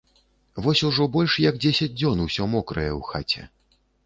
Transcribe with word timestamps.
Вось 0.67 0.79
ужо 0.87 1.05
больш 1.15 1.35
як 1.43 1.59
дзесяць 1.67 1.89
дзён 1.99 2.25
усё 2.25 2.49
мокрае 2.55 2.89
ў 2.99 3.13
хаце. 3.13 3.49